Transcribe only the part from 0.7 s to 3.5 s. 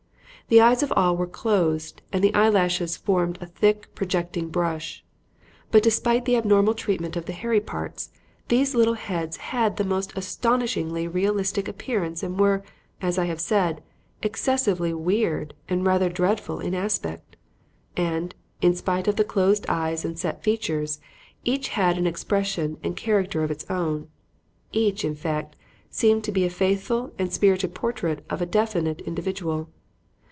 of all were closed and the eyelashes formed a